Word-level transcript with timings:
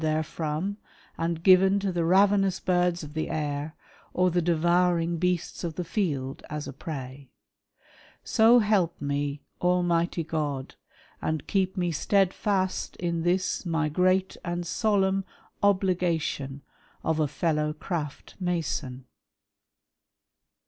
'^ 0.01 0.03
therefrom, 0.03 0.77
and 1.15 1.43
given 1.43 1.79
to 1.79 1.91
the 1.91 2.03
ravenous 2.03 2.59
birds 2.59 3.03
of 3.03 3.13
the 3.13 3.29
air, 3.29 3.75
or 4.15 4.31
the'' 4.31 4.41
devouring 4.51 5.17
beasts 5.19 5.63
of 5.63 5.75
the 5.75 5.83
field, 5.83 6.41
as 6.49 6.67
a 6.67 6.73
prey: 6.73 7.29
So 8.23 8.57
help 8.57 8.99
me 8.99 9.43
Almighty" 9.61 10.23
God, 10.39 10.73
and 11.21 11.45
keep 11.45 11.77
me 11.77 11.91
steadfast 11.91 12.95
in 12.95 13.21
this 13.21 13.63
my 13.63 13.89
great 13.89 14.35
and 14.43 14.65
solemn 14.65 15.23
"obligation 15.61 16.63
of 17.03 17.19
a 17.19 17.27
Fellow 17.27 17.71
Craft 17.71 18.33
Mason." 18.39 19.05